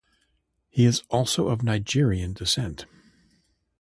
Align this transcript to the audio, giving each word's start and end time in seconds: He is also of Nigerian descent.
He 0.71 0.85
is 0.85 1.03
also 1.11 1.49
of 1.49 1.61
Nigerian 1.61 2.33
descent. 2.33 2.87